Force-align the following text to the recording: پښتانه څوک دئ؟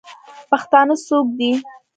پښتانه 0.51 0.95
څوک 1.05 1.27
دئ؟ 1.37 1.51